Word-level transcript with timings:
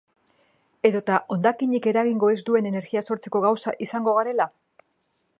Edota 0.89 1.17
hondakinik 1.33 1.87
eragingo 1.91 2.29
ez 2.35 2.39
duen 2.47 2.69
energia 2.69 3.03
sortzeko 3.11 3.41
gauza 3.43 3.75
izango 3.87 4.15
garela? 4.21 4.49